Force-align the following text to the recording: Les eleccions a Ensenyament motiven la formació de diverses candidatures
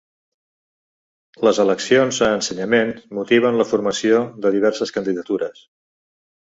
Les 1.49 1.59
eleccions 1.65 2.21
a 2.29 2.31
Ensenyament 2.39 2.95
motiven 3.19 3.61
la 3.63 3.69
formació 3.75 4.27
de 4.47 4.55
diverses 4.59 4.99
candidatures 4.99 5.67